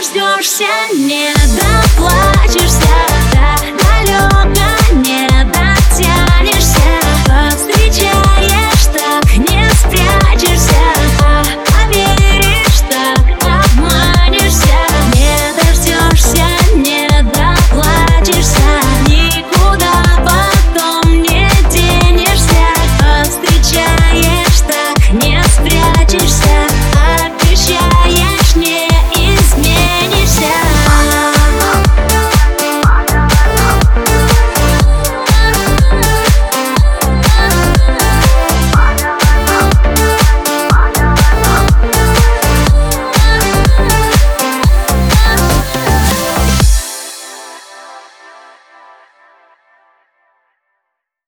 [0.00, 1.69] дождешься, не дождешься.